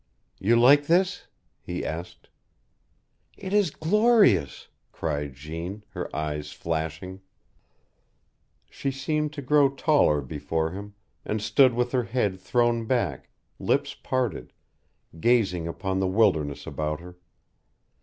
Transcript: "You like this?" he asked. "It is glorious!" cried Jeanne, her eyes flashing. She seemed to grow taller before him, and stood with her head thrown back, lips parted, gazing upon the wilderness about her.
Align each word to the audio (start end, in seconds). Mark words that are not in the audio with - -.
"You 0.39 0.55
like 0.55 0.87
this?" 0.87 1.27
he 1.61 1.85
asked. 1.85 2.27
"It 3.37 3.53
is 3.53 3.69
glorious!" 3.69 4.67
cried 4.91 5.35
Jeanne, 5.35 5.83
her 5.89 6.15
eyes 6.15 6.51
flashing. 6.51 7.21
She 8.67 8.89
seemed 8.89 9.31
to 9.33 9.43
grow 9.43 9.69
taller 9.69 10.21
before 10.21 10.71
him, 10.71 10.95
and 11.23 11.39
stood 11.39 11.75
with 11.75 11.91
her 11.91 12.05
head 12.05 12.39
thrown 12.39 12.87
back, 12.87 13.29
lips 13.59 13.93
parted, 13.93 14.53
gazing 15.19 15.67
upon 15.67 15.99
the 15.99 16.07
wilderness 16.07 16.65
about 16.65 16.99
her. 16.99 17.17